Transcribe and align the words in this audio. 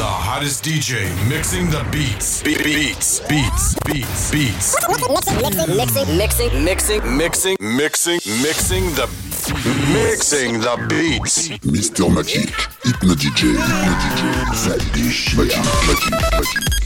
The 0.00 0.06
hottest 0.06 0.64
DJ 0.64 1.12
mixing 1.28 1.68
the 1.68 1.86
beats. 1.92 2.42
Be- 2.42 2.56
beats, 2.56 3.20
beats, 3.28 3.74
beats, 3.84 4.30
beats. 4.30 4.74
Mixing, 4.88 6.16
mixing, 6.16 6.64
mixing, 6.64 6.64
mixing, 6.64 7.16
mixing, 7.18 7.56
mixing, 7.60 8.20
mixing 8.40 8.84
the 8.96 9.06
mixing 9.92 10.60
the 10.60 10.86
beats. 10.88 11.48
Mr. 11.68 12.08
Magic, 12.14 12.48
Hypno 12.82 13.12
DJ, 13.12 13.52
Hypno 13.60 13.92
DJ, 14.00 14.22
Zadish, 14.56 15.36
Magic, 15.36 15.58
Magic, 15.86 16.10
Magic. 16.32 16.79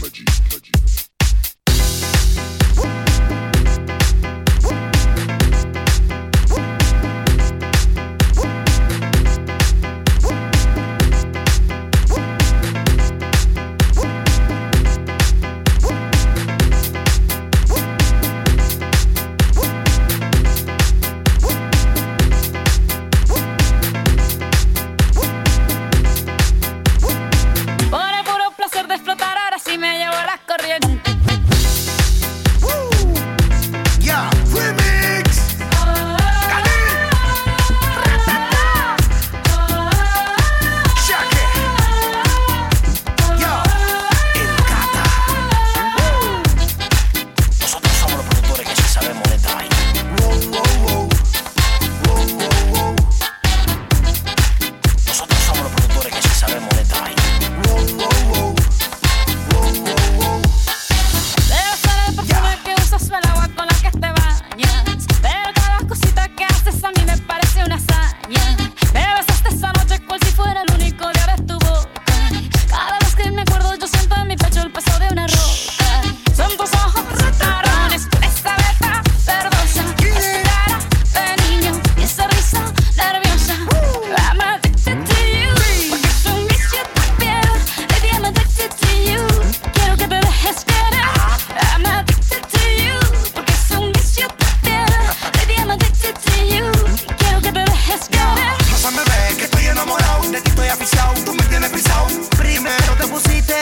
me 101.34 101.42
tienes 101.44 101.70
pisado. 101.70 102.06
Primero 102.36 102.94
te 102.98 103.06
pusiste 103.06 103.54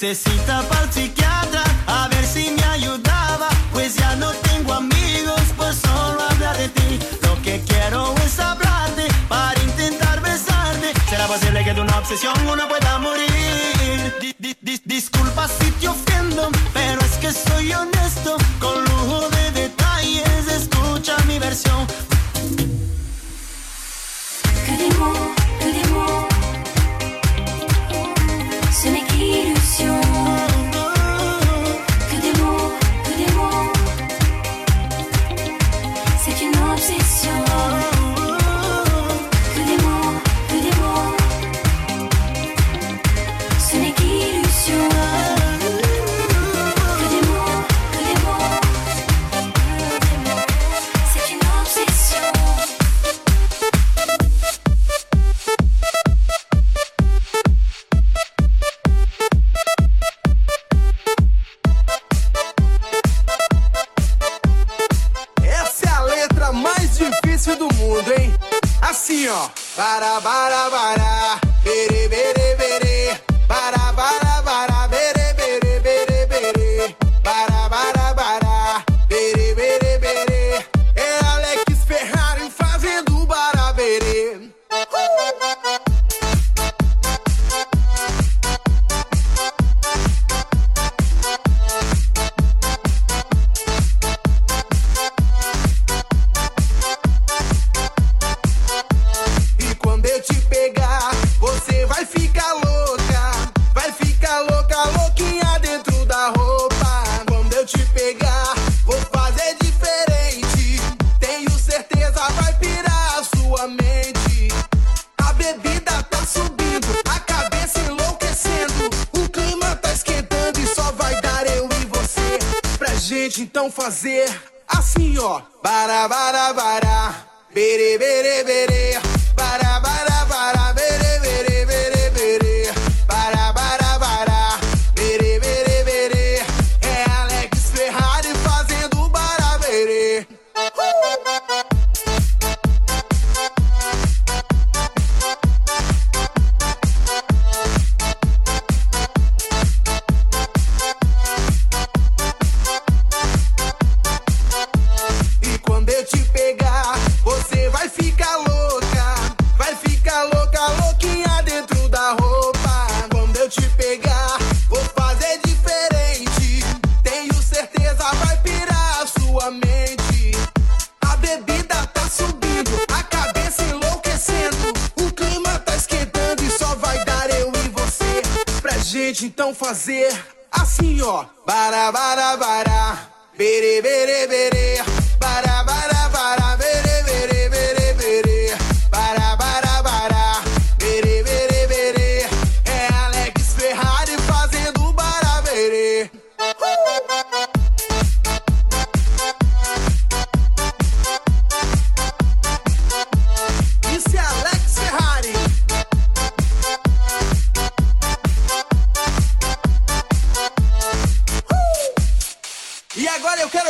Necesita 0.00 0.62
para 0.68 0.84
el 0.84 0.92
psiquiatra, 0.92 1.64
a 1.88 2.06
ver 2.06 2.24
si 2.24 2.52
me 2.52 2.62
ayudaba, 2.62 3.48
pues 3.72 3.96
ya 3.96 4.14
no 4.14 4.30
tengo 4.30 4.72
amigos 4.72 5.42
por 5.56 5.74
solo 5.74 6.22
hablar 6.22 6.56
de 6.56 6.68
ti. 6.68 7.00
Lo 7.20 7.34
que 7.42 7.60
quiero 7.66 8.14
es 8.24 8.38
hablarte 8.38 9.08
para 9.28 9.60
intentar 9.60 10.20
besarte. 10.20 10.92
¿Será 11.10 11.26
posible 11.26 11.64
que 11.64 11.74
de 11.74 11.80
una 11.80 11.98
obsesión 11.98 12.32
uno 12.46 12.68
pueda 12.68 12.87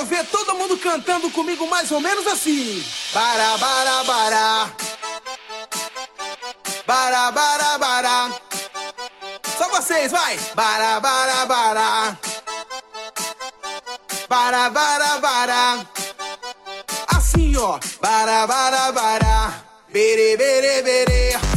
ver 0.08 0.26
todo 0.26 0.54
mundo 0.54 0.76
cantando 0.78 1.30
comigo 1.30 1.68
mais 1.68 1.92
ou 1.92 2.00
menos 2.00 2.26
assim. 2.26 2.82
Bará, 3.12 3.56
bará, 3.58 4.04
bará. 4.04 4.70
Bará, 6.86 7.30
bará, 7.30 7.78
bará. 7.78 8.30
Só 9.56 9.68
vocês, 9.68 10.10
vai. 10.10 10.38
Bará, 10.54 10.98
bará, 10.98 11.46
bará. 11.46 12.18
Bará, 14.28 14.70
bará, 14.70 15.18
bará. 15.18 15.86
Assim, 17.14 17.56
ó. 17.56 17.78
Bará, 18.00 18.46
bará, 18.46 18.92
bará. 18.92 19.64
Berê, 19.92 20.36
berê, 20.36 20.82
berê. 20.82 21.47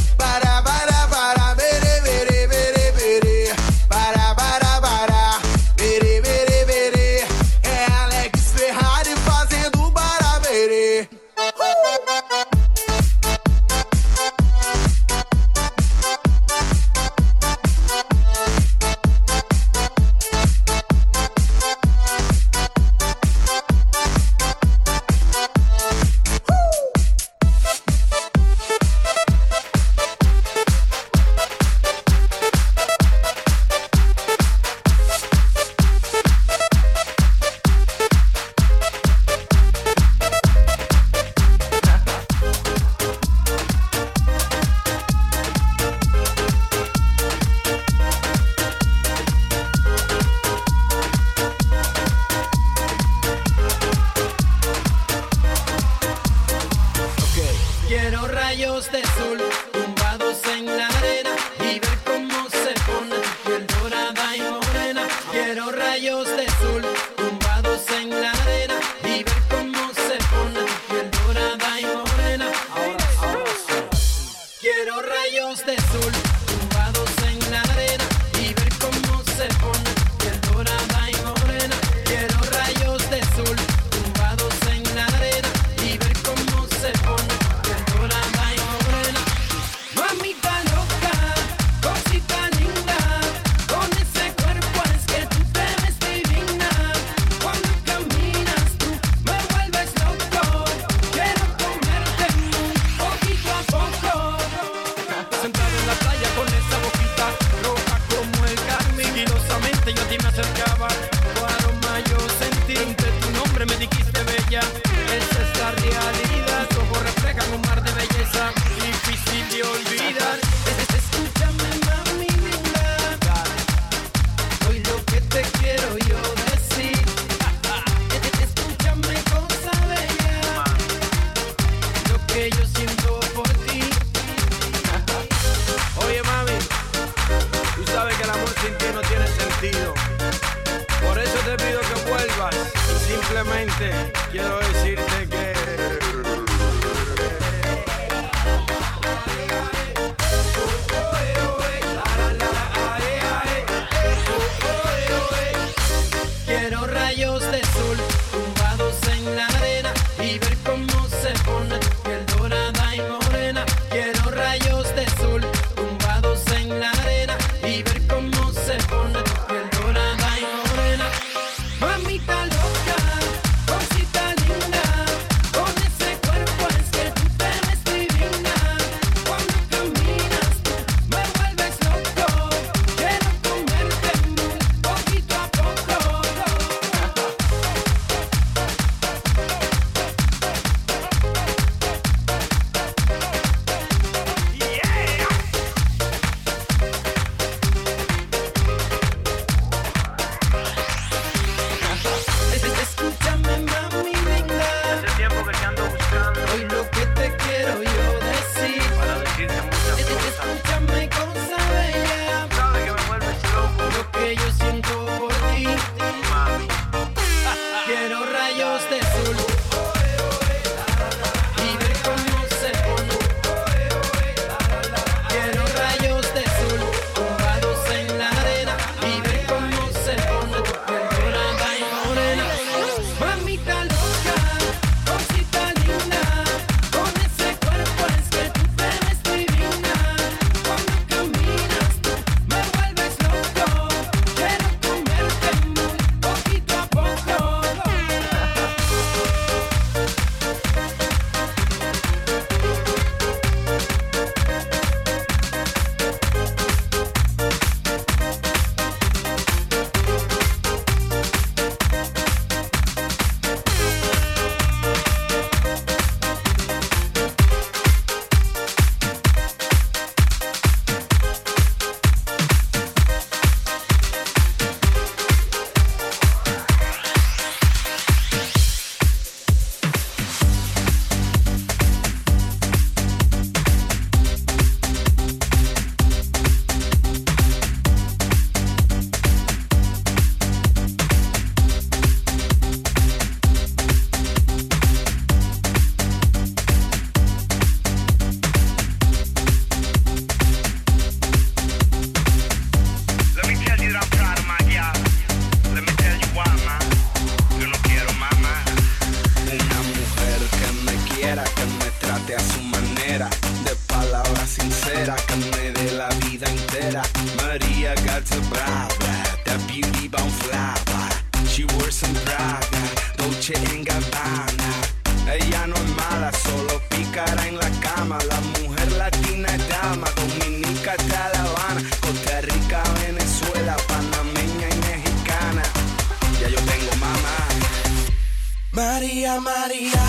María, 338.84 339.40
María, 339.40 340.04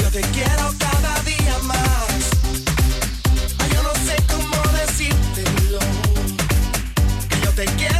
yo 0.00 0.08
te 0.08 0.20
quiero 0.20 0.72
cada 0.78 1.20
día 1.22 1.58
más. 1.64 2.30
Ay, 3.58 3.70
yo 3.74 3.82
no 3.82 3.92
sé 4.06 4.14
cómo 4.28 4.62
decírtelo, 4.78 5.80
que 7.28 7.40
yo 7.44 7.50
te 7.54 7.64
quiero. 7.64 7.93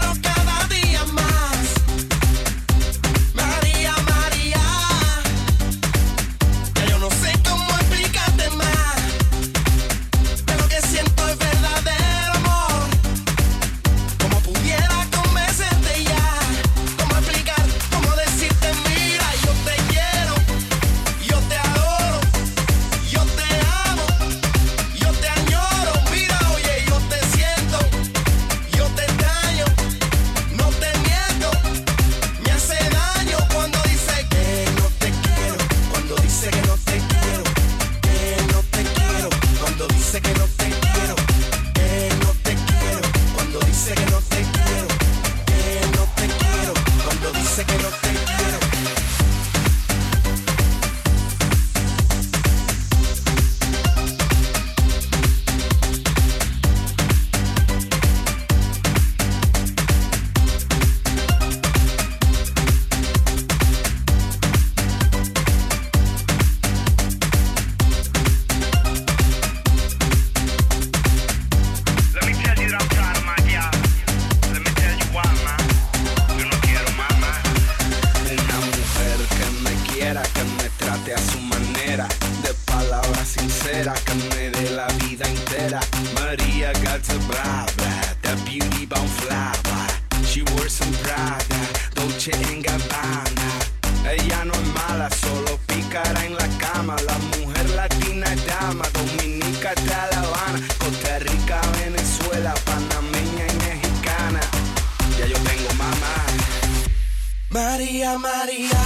María, 107.54 108.19
María, 108.19 108.80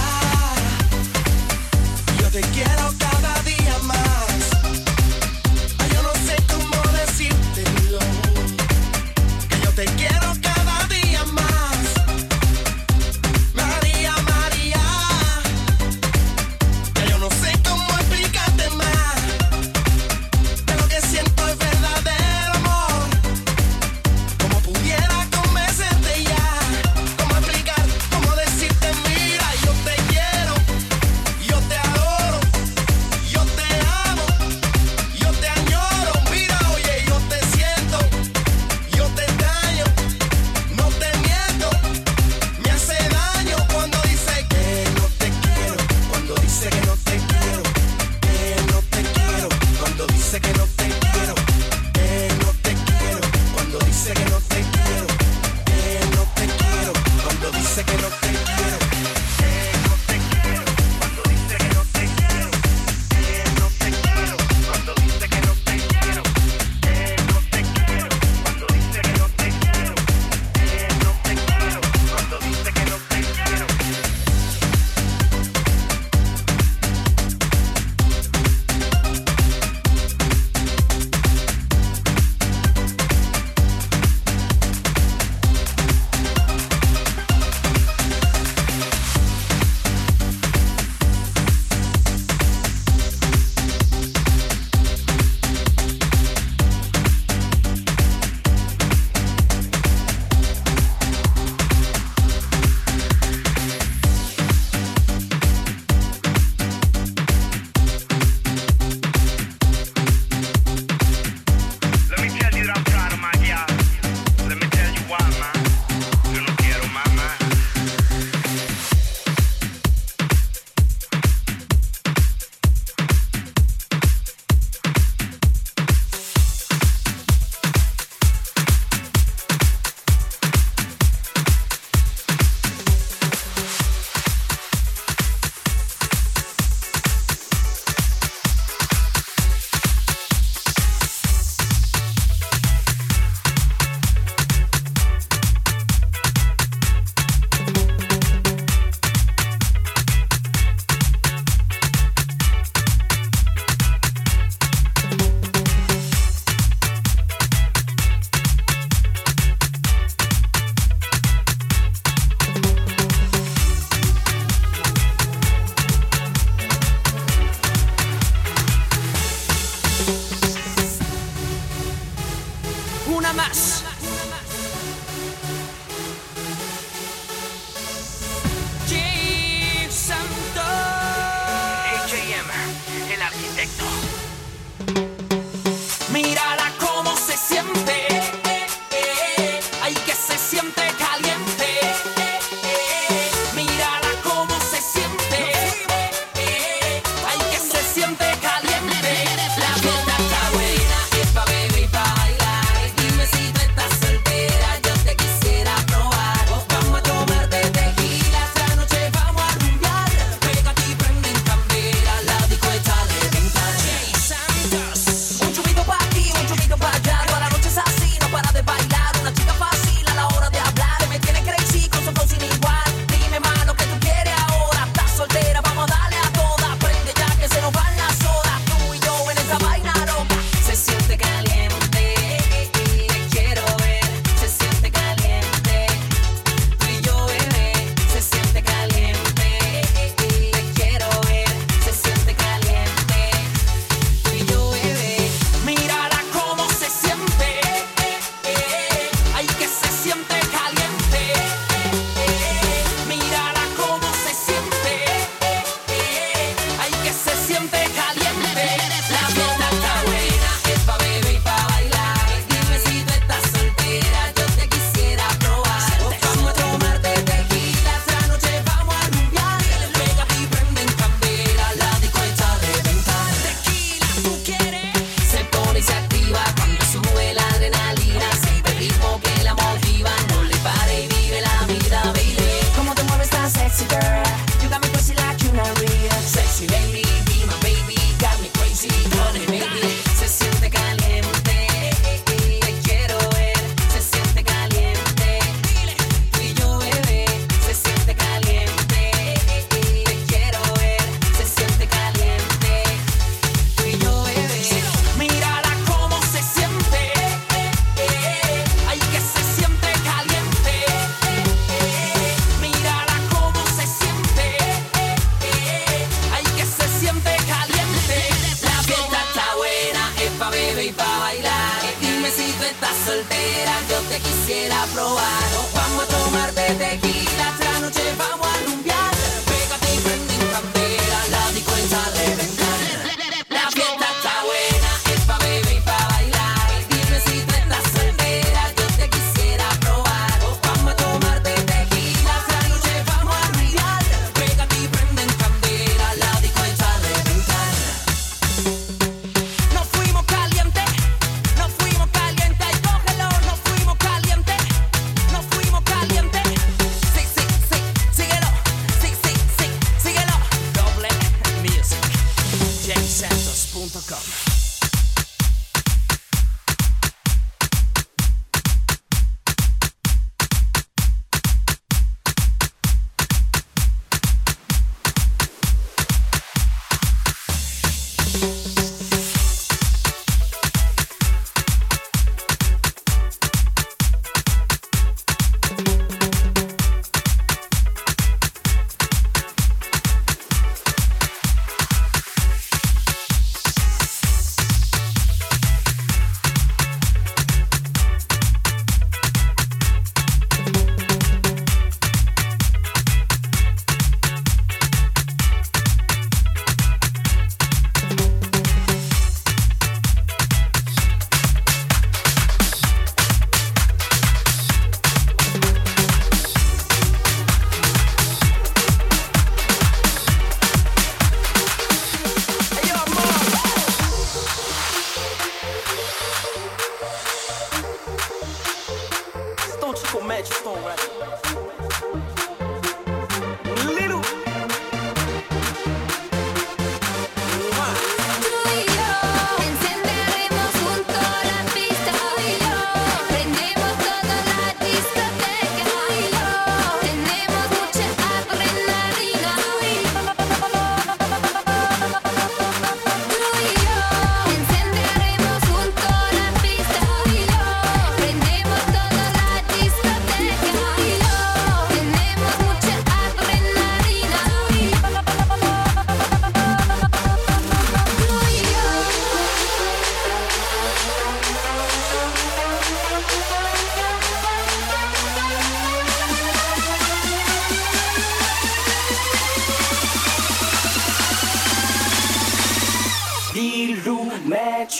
yo 2.19 2.29
te 2.29 2.41
quiero 2.53 2.93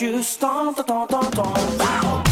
you 0.00 0.22
stomp, 0.22 0.78
stomp, 0.78 1.10
stomp, 1.10 1.58
stomp. 1.58 2.29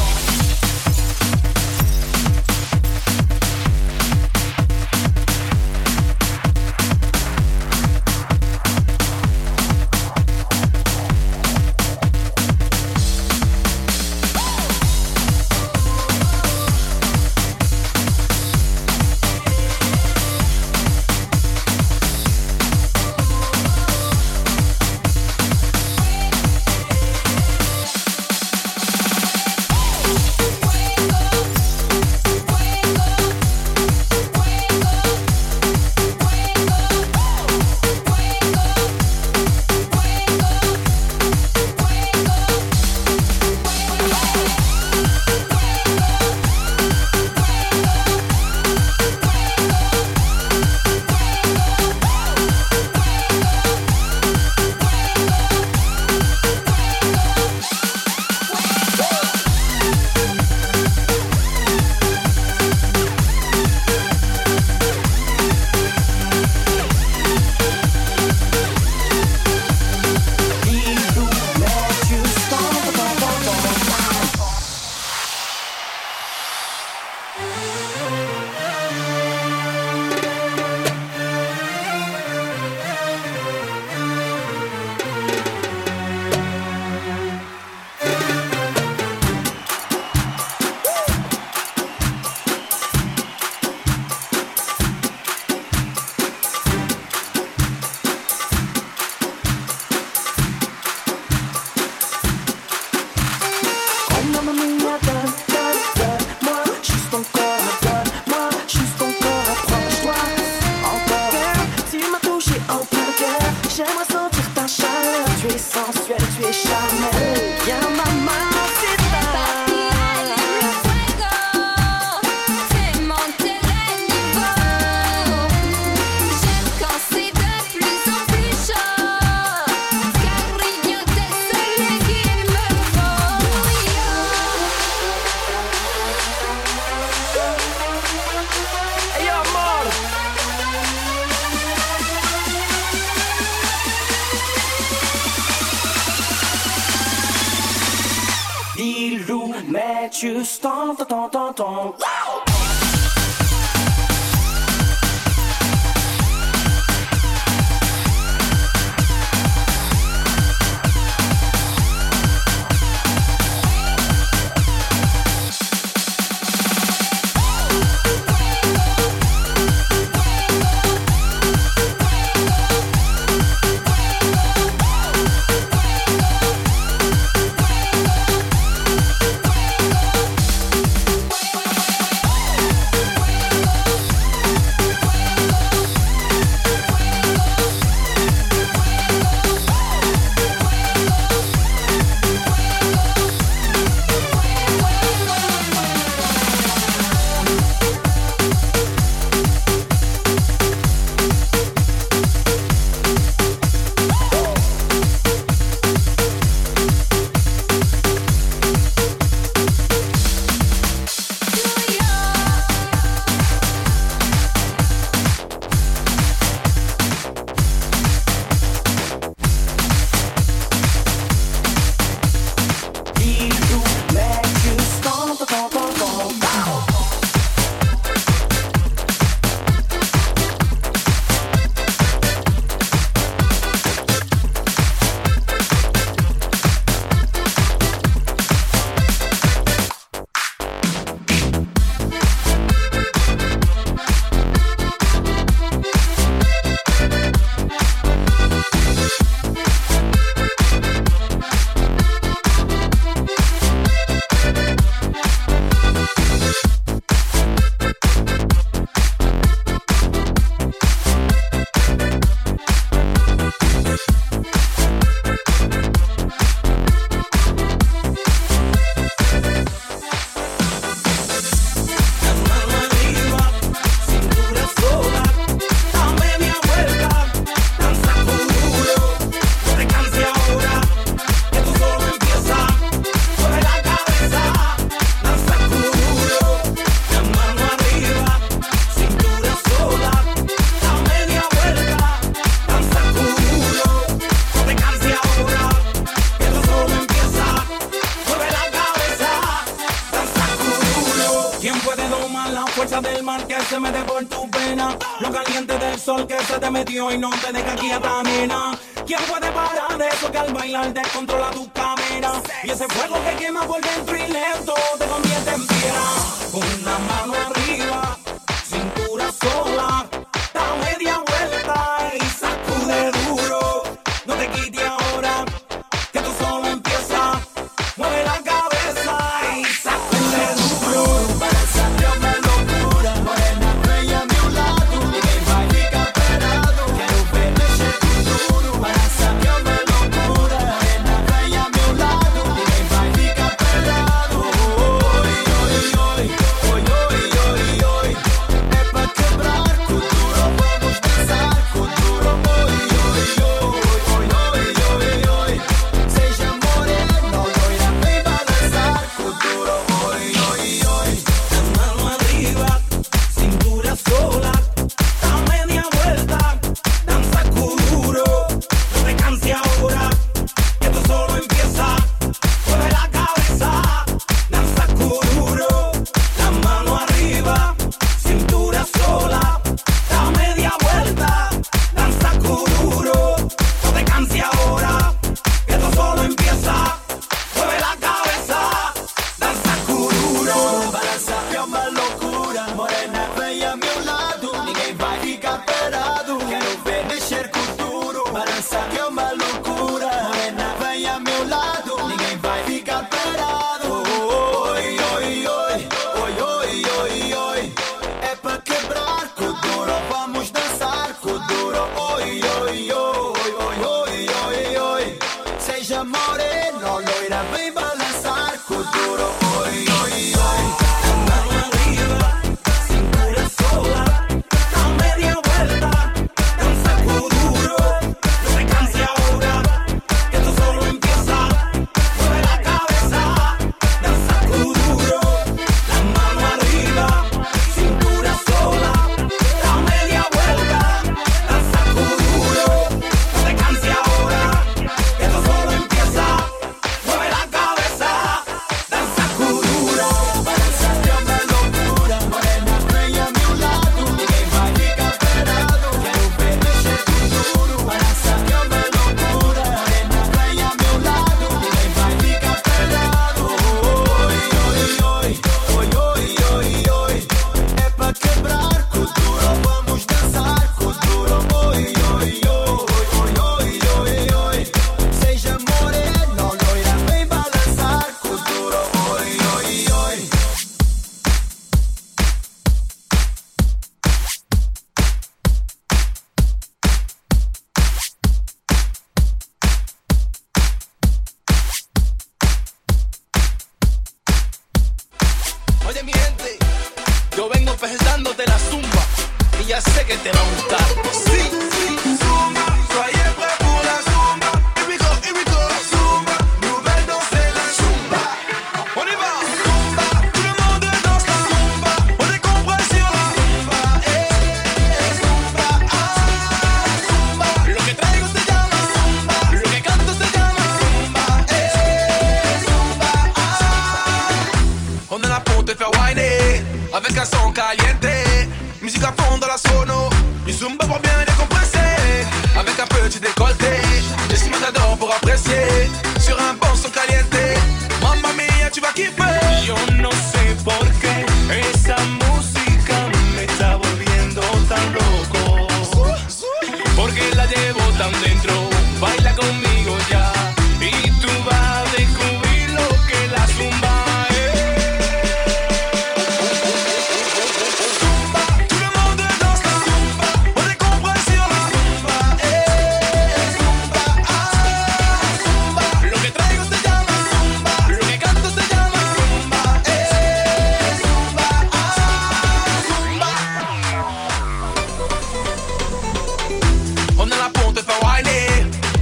Ton, 151.54 151.94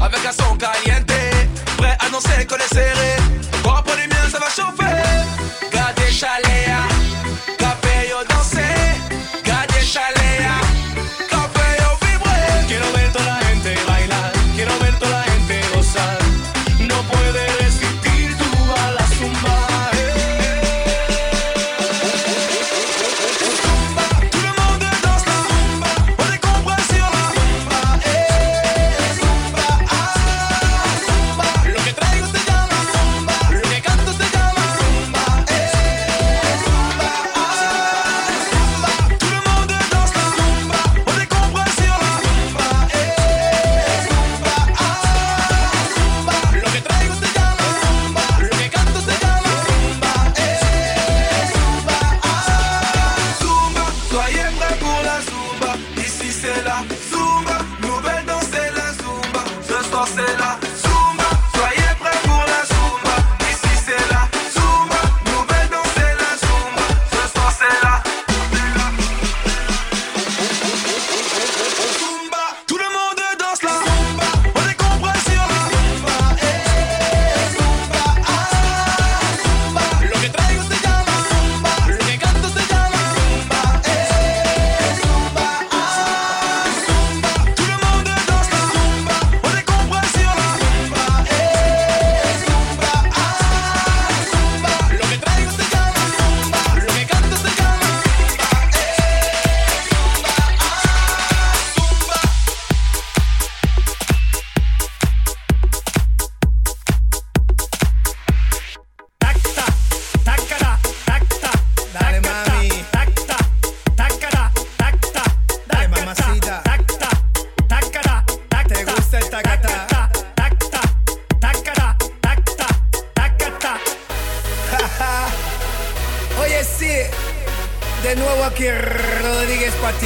A 0.06 0.08
versão 0.08 0.54
é 0.54 0.56
carinha. 0.56 0.95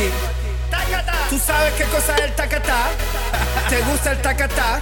ti. 0.01 0.11
¿Tú 1.29 1.39
sabes 1.39 1.73
qué 1.75 1.85
cosa 1.85 2.15
es 2.17 2.23
el 2.23 2.33
tacatá? 2.35 2.89
¿Te 3.69 3.81
gusta 3.83 4.13
el 4.13 4.19
tacatá? 4.23 4.81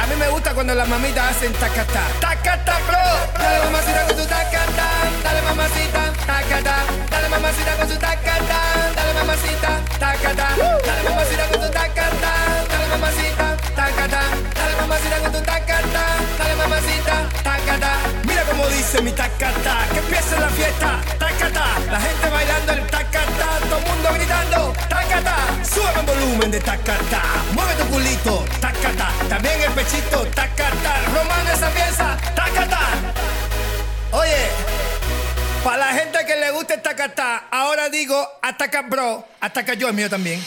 A 0.00 0.06
mí 0.06 0.14
me 0.16 0.28
gusta 0.28 0.54
cuando 0.54 0.74
las 0.74 0.88
mamitas 0.88 1.36
hacen 1.36 1.52
tacatá. 1.52 2.02
¡Tacatá, 2.20 2.78
bro! 2.86 3.42
Dale 3.42 3.64
mamacita 3.64 4.04
con 4.06 4.16
tu 4.16 4.26
tacatá. 4.26 4.88
Dale 5.22 5.42
mamacita, 5.42 6.12
tacatá. 6.26 6.76
Dale 7.10 7.28
mamacita 7.28 7.76
con 7.76 7.88
tu 7.88 7.96
tacatá. 7.96 8.60
Dale 8.96 9.12
mamacita, 9.14 9.70
tacatá. 9.98 10.48
Dale 10.86 11.02
mamacita 11.08 11.44
con 11.48 11.60
tu 11.60 11.70
tacatá. 11.70 12.32
Dale 12.70 12.86
mamacita, 12.88 13.56
tacatá. 13.76 14.20
Dale 14.54 14.74
mamacita 14.80 15.16
con 15.18 15.32
tu 15.32 15.40
tacatá. 15.42 16.04
Dale 16.38 16.54
mamacita, 16.56 17.14
tacatá. 17.44 17.92
Mira 18.24 18.42
cómo 18.50 18.66
dice 18.68 19.02
mi 19.02 19.12
tacatá. 19.12 19.74
Que 19.92 19.98
empiece 19.98 20.40
la 20.40 20.48
fiesta 20.48 21.17
tacata, 21.52 21.90
la 21.90 22.00
gente 22.00 22.28
bailando 22.28 22.72
el 22.72 22.86
tacata, 22.86 23.58
todo 23.68 23.80
mundo 23.80 24.08
gritando 24.14 24.72
tacata, 24.88 25.36
sube 25.64 26.00
el 26.00 26.06
volumen 26.06 26.50
de 26.50 26.60
tacata, 26.60 27.22
mueve 27.52 27.74
tu 27.74 27.84
culito, 27.86 28.44
tacata, 28.60 29.10
también 29.28 29.60
el 29.60 29.72
pechito, 29.72 30.24
tacata, 30.34 31.00
romano 31.14 31.50
esa 31.52 31.70
pieza, 31.70 32.16
tacata. 32.34 32.80
Oye, 34.12 34.48
para 35.64 35.76
la 35.78 35.92
gente 35.92 36.18
que 36.26 36.36
le 36.36 36.50
gusta 36.50 36.74
el 36.74 36.82
tacata, 36.82 37.44
ahora 37.50 37.88
digo 37.88 38.28
ataca 38.42 38.82
bro, 38.82 39.24
ataca 39.40 39.74
yo 39.74 39.88
el 39.88 39.94
mío 39.94 40.10
también. 40.10 40.44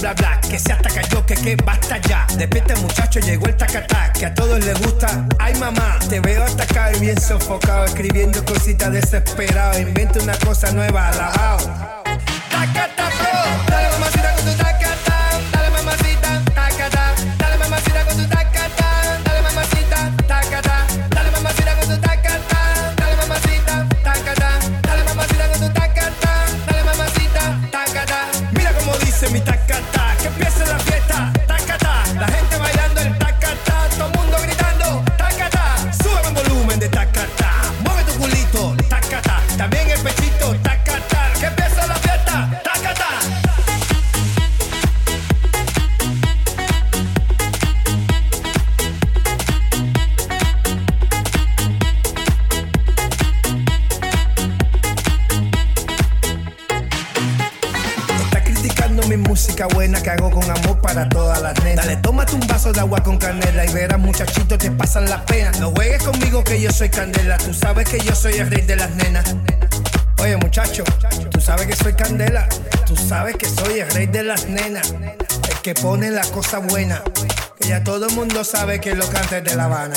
bla 0.00 0.14
bla, 0.14 0.40
que 0.40 0.58
se 0.58 0.72
ataca 0.72 1.02
yo, 1.02 1.24
que 1.24 1.34
que 1.34 1.56
basta 1.56 1.98
ya. 1.98 2.26
Despierta 2.36 2.72
este 2.72 2.86
muchacho, 2.86 3.20
llegó 3.20 3.46
el 3.46 3.56
tacatac, 3.56 4.18
que 4.18 4.26
a 4.26 4.34
todos 4.34 4.64
les 4.64 4.78
gusta. 4.80 5.26
Ay 5.38 5.54
mamá, 5.54 5.98
te 6.08 6.20
veo 6.20 6.44
atacado 6.44 6.96
y 6.96 7.00
bien 7.00 7.20
sofocado, 7.20 7.84
escribiendo 7.84 8.44
cositas 8.44 8.92
desesperado. 8.92 9.78
Inventa 9.78 10.20
una 10.20 10.36
cosa 10.38 10.70
nueva, 10.72 11.08
alabao. 11.08 11.58
Tacata 12.50 13.10
dale 13.68 13.90
mamacita 13.90 14.34
con 14.34 14.44
tu 14.44 14.69
que 60.02 60.10
hago 60.10 60.30
con 60.30 60.44
amor 60.50 60.80
para 60.80 61.08
todas 61.08 61.40
las 61.42 61.62
nenas. 61.62 61.84
Dale, 61.84 61.96
tómate 61.98 62.34
un 62.34 62.46
vaso 62.46 62.72
de 62.72 62.80
agua 62.80 63.02
con 63.02 63.18
canela 63.18 63.64
y 63.64 63.72
verás 63.72 63.98
muchachito 63.98 64.56
te 64.56 64.70
pasan 64.70 65.08
la 65.08 65.24
pena. 65.24 65.50
No 65.60 65.70
juegues 65.70 66.02
conmigo 66.02 66.42
que 66.44 66.60
yo 66.60 66.70
soy 66.70 66.88
candela, 66.88 67.36
tú 67.38 67.52
sabes 67.52 67.88
que 67.88 68.00
yo 68.00 68.14
soy 68.14 68.34
el 68.34 68.50
rey 68.50 68.62
de 68.62 68.76
las 68.76 68.90
nenas. 68.90 69.34
Oye 70.20 70.36
muchacho, 70.36 70.84
tú 71.30 71.40
sabes 71.40 71.66
que 71.66 71.76
soy 71.76 71.94
candela, 71.94 72.48
tú 72.86 72.96
sabes 72.96 73.36
que 73.36 73.46
soy 73.46 73.80
el 73.80 73.90
rey 73.90 74.06
de 74.06 74.22
las 74.22 74.46
nenas, 74.46 74.92
el 74.92 75.56
que 75.62 75.74
pone 75.74 76.10
la 76.10 76.22
cosa 76.22 76.58
buena, 76.58 77.02
que 77.58 77.68
ya 77.68 77.82
todo 77.82 78.06
el 78.06 78.14
mundo 78.14 78.44
sabe 78.44 78.80
que 78.80 78.94
lo 78.94 79.08
canta 79.08 79.40
de 79.40 79.54
La 79.56 79.64
Habana. 79.64 79.96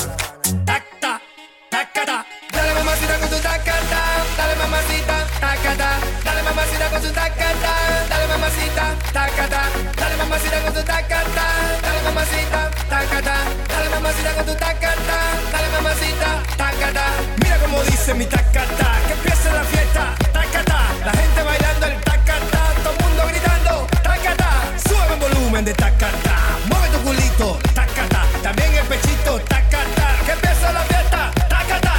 Mamacita 14.04 14.34
con 14.36 14.46
tu 14.46 14.56
tacata, 14.56 15.18
dale 15.52 15.70
mamacita, 15.70 16.44
tacata. 16.58 17.06
Mira 17.42 17.58
cómo 17.60 17.82
dice 17.84 18.14
mi 18.14 18.26
tacata, 18.26 19.00
que 19.08 19.14
empiece 19.14 19.50
la 19.50 19.64
fiesta, 19.64 20.16
tacata, 20.34 20.80
la 21.06 21.12
gente 21.12 21.42
bailando 21.42 21.86
el 21.86 22.02
tacata, 22.02 22.62
todo 22.84 22.94
el 22.94 23.04
mundo 23.04 23.24
gritando, 23.30 23.88
tacata, 24.04 24.50
sube 24.86 25.14
el 25.14 25.20
volumen 25.20 25.64
de 25.64 25.74
tacata, 25.74 26.36
mueve 26.68 26.88
tu 26.90 27.00
culito, 27.02 27.60
tacata, 27.74 28.26
también 28.42 28.74
el 28.76 28.86
pechito, 28.88 29.40
tacata, 29.40 30.08
que 30.26 30.32
empiece 30.34 30.74
la 30.74 30.82
fiesta, 30.82 31.32
tacata. 31.48 31.94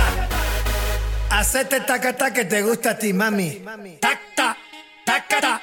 Hacete 1.31 1.81
tacata 1.81 2.33
que 2.35 2.45
te 2.45 2.61
gusta 2.61 2.91
a 2.91 2.99
ti, 2.99 3.15
mami. 3.15 3.63
Tacata, 4.01 4.59
tacata, 5.07 5.63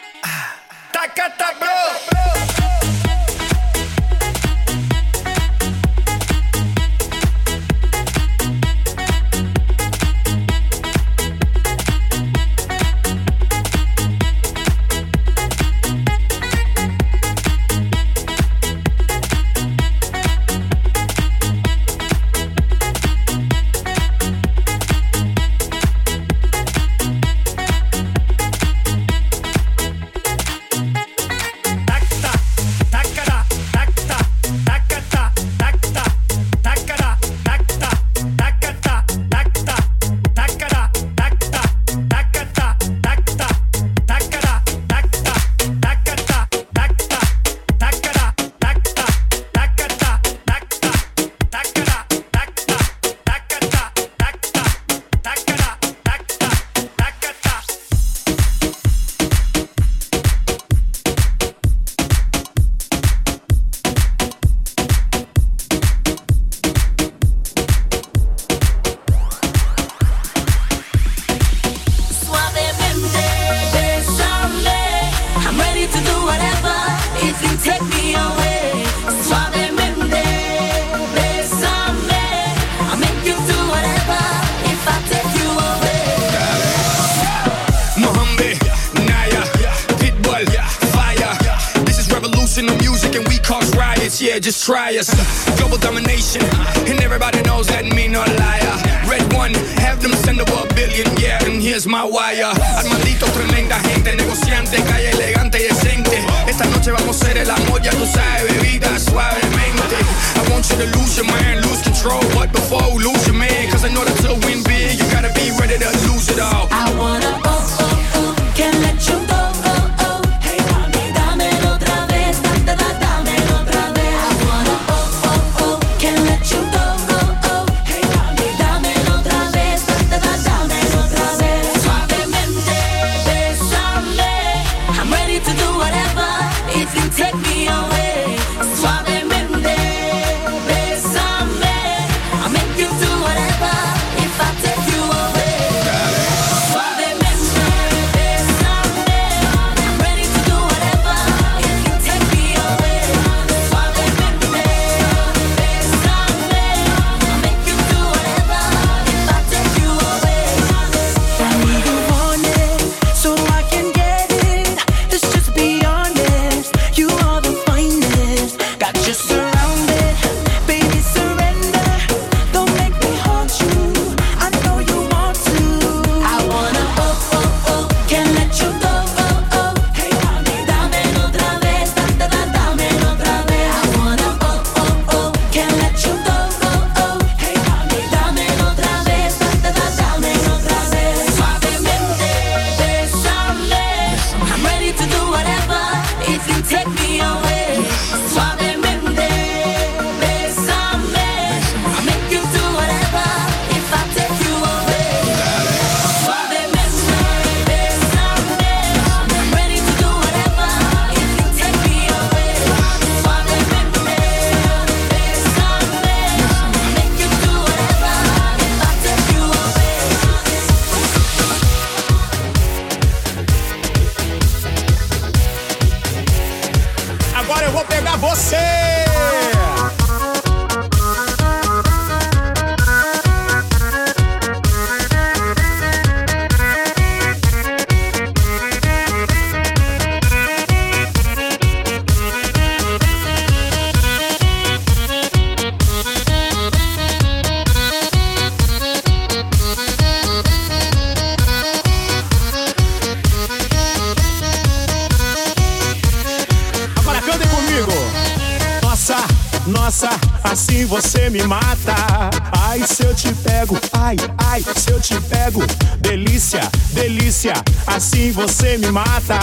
mata. 268.91 269.39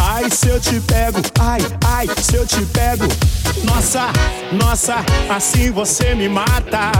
Ai, 0.00 0.30
se 0.30 0.48
eu 0.48 0.58
te 0.58 0.80
pego, 0.80 1.20
ai, 1.38 1.60
ai, 1.86 2.06
se 2.20 2.36
eu 2.36 2.46
te 2.46 2.64
pego. 2.66 3.04
Nossa, 3.64 4.10
nossa, 4.52 4.96
assim 5.28 5.70
você 5.70 6.14
me 6.14 6.28
mata. 6.28 6.90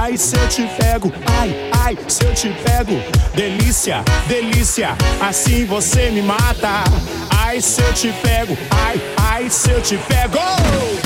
Ai, 0.00 0.16
se 0.16 0.36
eu 0.36 0.48
te 0.48 0.62
pego, 0.78 1.12
ai, 1.38 1.70
ai, 1.84 1.98
se 2.08 2.24
eu 2.24 2.34
te 2.34 2.48
pego. 2.48 3.00
Delícia, 3.34 4.02
delícia, 4.26 4.96
assim 5.20 5.64
você 5.66 6.10
me 6.10 6.22
mata. 6.22 6.84
Ai, 7.30 7.60
se 7.60 7.82
eu 7.82 7.92
te 7.92 8.12
pego, 8.22 8.56
ai, 8.70 9.00
ai, 9.16 9.50
se 9.50 9.70
eu 9.70 9.80
te 9.82 9.96
pego. 9.98 11.05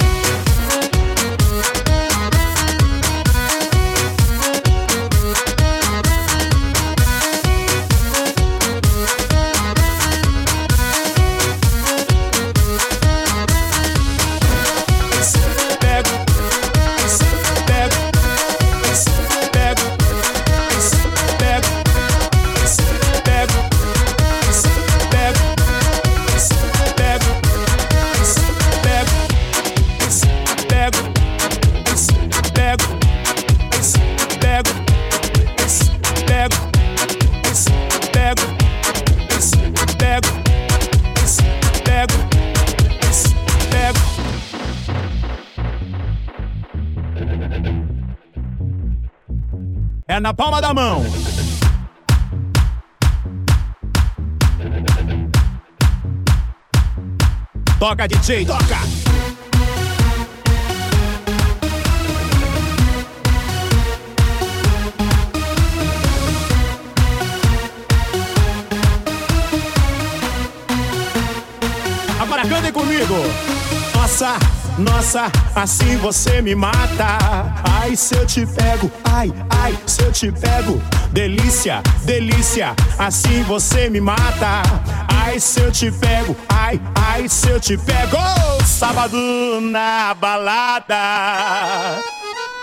Na 50.21 50.33
palma 50.33 50.61
da 50.61 50.71
mão. 50.71 51.03
Toca, 57.79 58.07
DJ, 58.07 58.45
toca! 58.45 58.77
Agora 72.19 72.47
cantem 72.47 72.71
comigo! 72.71 73.15
Nossa, 73.95 74.37
nossa, 74.77 75.31
assim 75.55 75.97
você 75.97 76.41
me 76.41 76.55
mata. 76.55 77.17
Ai, 77.63 77.95
se 77.95 78.15
eu 78.15 78.25
te 78.25 78.45
pego, 78.45 78.91
ai, 79.03 79.31
ai, 79.49 79.77
se 79.85 80.01
eu 80.01 80.11
te 80.11 80.31
pego. 80.31 80.81
Delícia, 81.11 81.81
delícia, 82.03 82.75
assim 82.97 83.43
você 83.43 83.89
me 83.89 84.01
mata. 84.01 84.63
Ai, 85.23 85.39
se 85.39 85.61
eu 85.61 85.71
te 85.71 85.91
pego, 85.91 86.35
ai, 86.49 86.81
ai, 86.95 87.29
se 87.29 87.49
eu 87.49 87.59
te 87.59 87.77
pego. 87.77 88.17
Sábado 88.65 89.17
na 89.61 90.13
balada. 90.13 90.95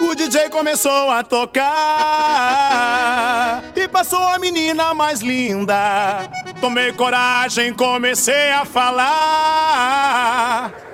O 0.01 0.15
DJ 0.15 0.49
começou 0.49 1.11
a 1.11 1.25
tocar 1.25 1.65
e 3.75 3.89
passou 3.89 4.23
a 4.23 4.39
menina 4.39 4.95
mais 4.95 5.21
linda. 5.21 6.29
Tomei 6.61 6.93
coragem, 6.93 7.75
comecei 7.75 8.53
a 8.53 8.65
falar. 8.65 10.09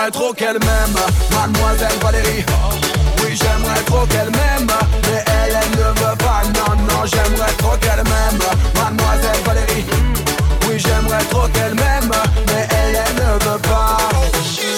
j'aimerais 0.00 0.10
trop 0.12 0.32
qu'elle 0.32 0.58
m'aime, 0.60 0.96
mademoiselle 1.30 1.98
Valérie. 2.02 2.44
Oui, 3.18 3.36
j'aimerais 3.36 3.82
trop 3.84 4.06
qu'elle 4.06 4.30
m'aime, 4.30 4.66
mais 5.04 5.24
elle, 5.26 5.58
elle 5.62 5.78
ne 5.78 5.88
veut 6.00 6.16
pas. 6.16 6.42
Non, 6.54 6.74
non, 6.76 7.04
j'aimerais 7.04 7.52
trop 7.58 7.76
qu'elle 7.76 8.02
m'aime, 8.04 8.40
mademoiselle 8.76 9.42
Valérie. 9.44 9.84
Oui, 10.66 10.78
j'aimerais 10.78 11.24
trop 11.24 11.46
qu'elle 11.48 11.74
m'aime, 11.74 12.10
mais 12.48 12.66
elle, 12.70 12.98
elle 13.06 13.14
ne 13.14 13.32
veut 13.44 13.58
pas. 13.58 13.98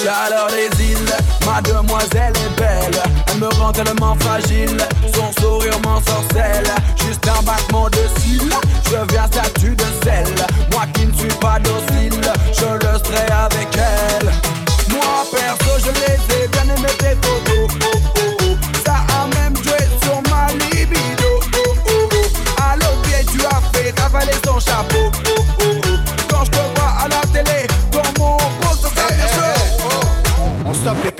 Chaleur 0.02 0.48
les 0.50 0.84
îles, 0.84 1.14
mademoiselle 1.46 2.32
est 2.34 2.60
belle. 2.60 3.02
Elle 3.28 3.38
me 3.38 3.48
rend 3.48 3.72
tellement 3.72 4.16
fragile, 4.18 4.78
son 5.14 5.40
sourire 5.40 5.78
m'ensorcelle. 5.84 6.70
Juste 7.06 7.28
un 7.28 7.42
battement 7.42 7.88
de 7.90 8.20
cils, 8.20 8.52
je 8.86 9.12
viens 9.12 9.26
statue 9.26 9.76
de 9.76 9.84
sel. 10.02 10.26
Moi 10.72 10.82
qui 10.94 11.06
ne 11.06 11.12
suis 11.12 11.38
pas 11.38 11.60
docile, 11.60 12.20
je 12.52 12.64
le 12.64 12.98
serai 13.04 13.26
avec 13.30 13.51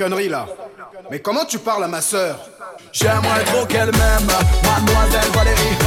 conneries 0.03 0.27
là. 0.27 0.45
Mais 1.09 1.19
comment 1.19 1.45
tu 1.45 1.59
parles 1.59 1.85
à 1.85 1.87
ma 1.87 2.01
sœur? 2.01 2.35
J'aimerais 2.91 3.45
trop 3.45 3.65
qu'elle 3.65 3.91
m'aime, 3.91 4.27
mademoiselle 4.63 5.31
Valérie. 5.33 5.77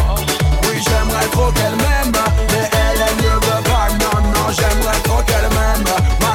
Oui, 0.62 0.82
j'aimerais 0.86 1.28
trop 1.32 1.52
qu'elle 1.52 1.76
m'aime, 1.76 2.12
mais 2.50 2.68
elle, 2.72 3.00
elle 3.08 3.16
ne 3.16 3.34
veut 3.46 3.62
pas. 3.64 3.88
Non, 4.00 4.22
non, 4.34 4.46
j'aimerais 4.56 5.00
trop 5.04 5.22
qu'elle 5.22 5.48
m'aime. 5.56 6.25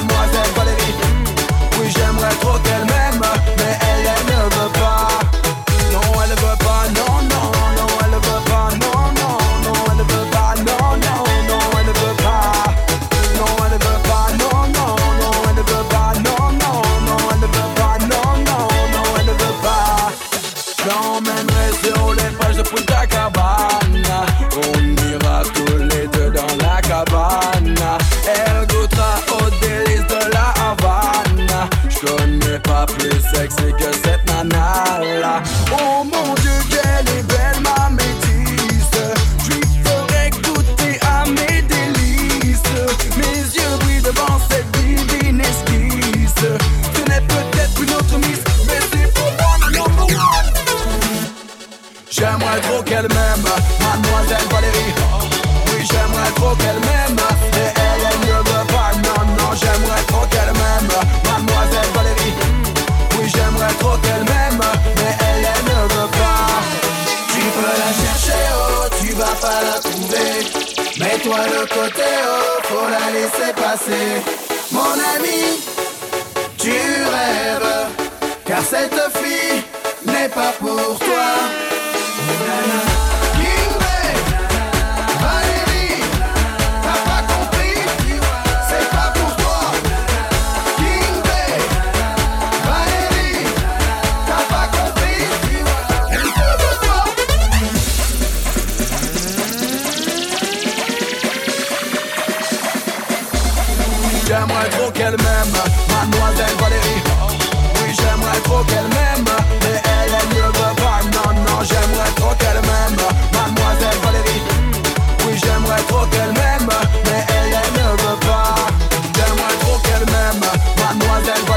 elle 121.35 121.45
va. 121.45 121.55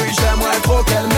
Oui, 0.00 0.08
j'aimerais 0.18 0.60
trop 0.62 0.82
qu'elle 0.84 1.11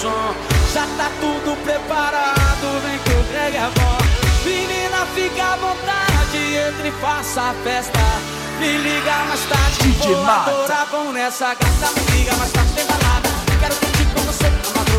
som. 0.00 0.34
Já 0.72 0.86
tá 0.96 1.10
tudo 1.20 1.56
preparado, 1.62 2.80
vem 2.82 2.98
que 2.98 3.10
eu 3.10 3.22
reggae 3.32 3.58
a 3.58 3.70
bom. 3.70 3.98
Menina, 4.44 5.06
fica 5.14 5.44
à 5.44 5.56
vontade, 5.56 6.38
entre 6.68 6.88
e 6.88 6.92
faça 6.92 7.42
a 7.42 7.54
festa. 7.62 8.00
Me 8.58 8.78
liga 8.78 9.12
mais 9.28 9.40
tarde, 9.44 9.78
DJ 9.82 10.14
vou 10.14 10.26
adorar, 10.26 10.86
vão 10.90 11.12
nessa 11.12 11.54
gata. 11.54 12.00
Me 12.00 12.18
liga 12.18 12.34
mais 12.36 12.52
tarde, 12.52 12.72
tem 12.72 12.86
balada. 12.86 13.28
Quero 13.60 13.74
curtir 13.76 14.06
com 14.14 14.20
você, 14.22 14.46
amada. 14.46 14.89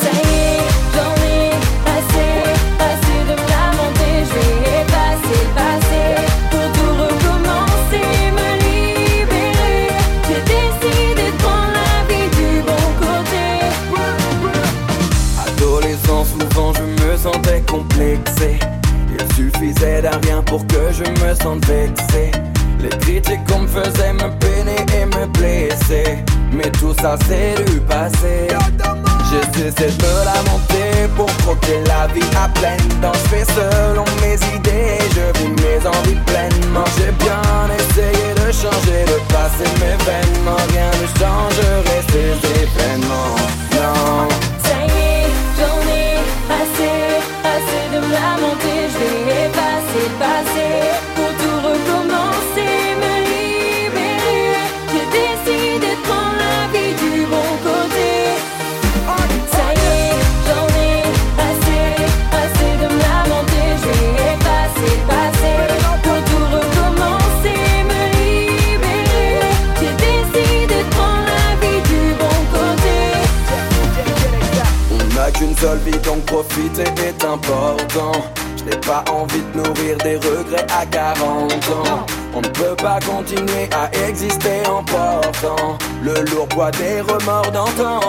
Ça 0.00 0.08
y 0.08 0.20
est, 0.20 0.68
j'en 0.94 1.14
ai 1.22 1.50
passé, 1.84 2.28
assez 2.80 3.20
de 3.28 3.36
la 3.52 3.64
montagne, 3.76 4.24
j'y 4.30 4.48
ai 4.68 4.82
passé, 4.86 5.36
passé, 5.54 6.02
pour 6.50 6.66
tout 6.72 6.92
recommencer, 7.04 8.08
me 8.32 8.48
libérer 8.64 9.84
J'ai 10.26 10.42
décidé 10.52 11.24
de 11.30 11.36
prendre 11.42 11.72
la 11.72 11.92
vie 12.08 12.28
du 12.36 12.50
bon 12.62 12.84
côté 13.00 13.46
Adolescent, 15.46 16.24
souvent 16.24 16.70
je 16.74 16.84
me 17.04 17.16
sentais 17.16 17.62
complexé. 17.68 18.50
Il 19.10 19.22
suffisait 19.34 20.00
d'un 20.02 20.18
rien 20.24 20.40
pour 20.42 20.66
que 20.66 20.82
je 20.92 21.04
me 21.24 21.34
sente 21.34 21.64
vexé. 21.66 22.30
Les 22.80 22.88
critiques 22.88 23.44
qu'on 23.48 23.60
me 23.60 23.68
faisait 23.68 24.12
me 24.14 24.28
péter 24.38 24.61
me 25.06 25.26
blesser. 25.26 26.18
Mais 26.52 26.70
tout 26.70 26.94
ça 27.00 27.16
c'est 27.26 27.64
du 27.64 27.80
passé. 27.80 28.48
J'essaie 29.56 29.90
de 29.90 30.02
me 30.04 30.24
lamenter 30.24 31.08
pour 31.16 31.30
croquer 31.38 31.80
la 31.86 32.06
vie 32.12 32.30
à 32.36 32.48
pleine 32.48 32.88
dents. 33.00 33.12
Je 33.14 33.28
fais 33.30 33.46
selon 33.54 34.04
mes 34.20 34.34
idées, 34.56 34.98
je 35.14 35.38
vis 35.38 35.48
mes 35.62 35.86
envies 35.86 36.20
pleinement. 36.26 36.84
J'ai 36.98 37.12
bien 37.24 37.42
essayé 37.78 38.34
de 38.34 38.52
changer, 38.52 39.04
de 39.06 39.18
passer 39.32 39.70
mes 39.80 39.96
vêtements. 40.04 40.62
Rien 40.72 40.90
ne 41.00 41.06
change, 41.18 41.60
reste 41.86 42.12
des 42.12 42.34
événements. 42.60 43.36
Non. 43.72 44.28
Ça 44.62 44.76
y 44.84 44.90
est, 44.90 45.32
j'en 45.56 45.80
ai 45.88 46.20
assez, 46.60 46.96
de 47.94 47.98
me 48.06 48.12
lamenter. 48.12 48.80
Je 48.92 49.24
vais 49.24 49.46
effacer 49.46 50.04
le 50.04 50.18
passé. 50.18 51.11
Profiter 76.26 76.82
est 76.82 77.24
important. 77.24 78.12
Je 78.58 78.76
pas 78.78 79.04
envie 79.10 79.42
de 79.54 79.58
nourrir 79.58 79.96
des 79.98 80.16
regrets 80.16 80.66
à 80.76 80.84
40 80.86 81.52
ans. 81.52 82.06
On 82.34 82.40
ne 82.40 82.48
peut 82.48 82.76
pas 82.76 82.98
continuer 83.00 83.68
à 83.72 83.90
exister 84.08 84.66
en 84.68 84.82
portant 84.82 85.78
le 86.02 86.14
lourd 86.30 86.48
poids 86.48 86.70
des 86.72 87.00
remords 87.00 87.52
d'antan. 87.52 88.00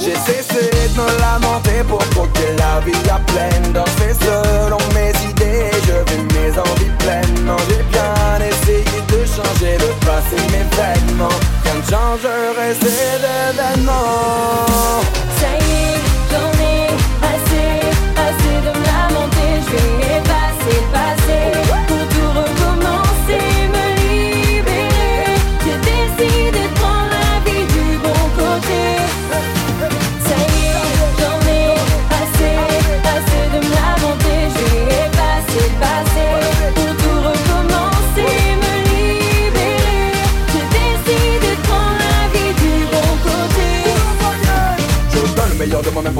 J'ai 0.00 0.16
cessé 0.16 0.70
de 0.70 1.00
me 1.00 1.06
lamenter 1.20 1.84
pour 1.88 2.00
croquer 2.10 2.56
la 2.58 2.80
vie 2.80 3.08
à 3.08 3.20
pleine 3.30 3.72
Danser 3.72 4.14
selon 4.20 4.78
mes 4.94 5.12
idées, 5.30 5.70
je 5.86 5.96
vis 6.10 6.24
mes 6.34 6.58
envies 6.58 6.96
pleinement 6.98 7.58
J'ai 7.68 7.84
bien 7.92 8.48
essayé 8.48 9.00
de 9.06 9.24
changer 9.24 9.78
le 9.78 9.90
passé, 10.04 10.36
mes 10.50 10.66
vêtements 10.74 11.38
Rien 11.62 11.78
changerait 11.88 12.74
ces 12.80 13.12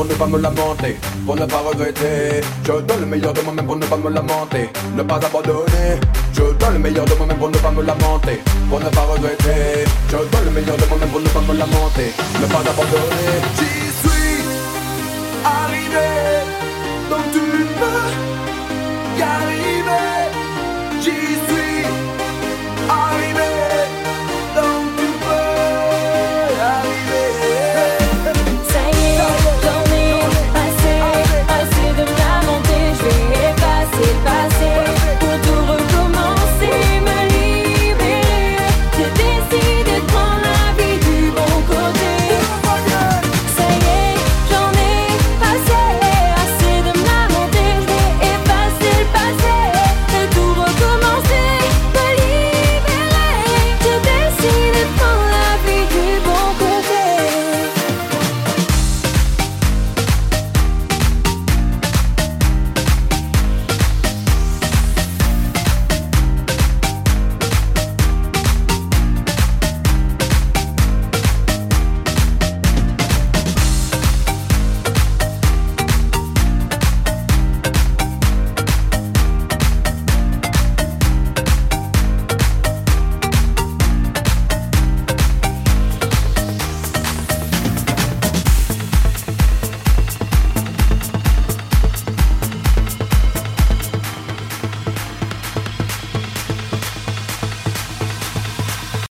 pour 0.02 0.10
ne 0.10 0.14
pas 0.14 0.26
me 0.26 0.38
lamenter, 0.38 0.96
pour 1.24 1.36
ne 1.36 1.46
pas 1.46 1.58
regretter. 1.58 2.40
Je 2.64 2.72
donne 2.72 3.00
le 3.00 3.06
meilleur 3.06 3.32
de 3.32 3.40
moi-même 3.42 3.66
pour 3.66 3.76
ne 3.76 3.86
pas 3.86 3.96
me 3.96 4.10
lamenter, 4.10 4.68
ne 4.96 5.02
pas 5.02 5.14
abandonner. 5.14 6.00
Je 6.32 6.42
donne 6.42 6.72
le 6.72 6.78
meilleur 6.80 7.04
de 7.04 7.14
moi-même 7.14 7.36
pour 7.38 7.50
ne 7.50 7.58
pas 7.58 7.70
me 7.70 7.82
lamenter, 7.82 8.40
pour 8.68 8.80
ne 8.80 8.88
pas 8.88 9.02
regretter. 9.02 9.84
Je 10.08 10.16
donne 10.16 10.44
le 10.46 10.50
meilleur 10.50 10.76
de 10.76 10.86
moi-même 10.86 11.08
pour 11.08 11.20
ne 11.20 11.28
pas 11.28 11.40
me 11.40 11.56
lamenter, 11.56 12.12
ne 12.40 12.46
pas 12.46 12.58
abandonner. 12.58 13.34
J'y 13.58 13.92
suis 14.00 14.42
arrivé, 15.44 16.31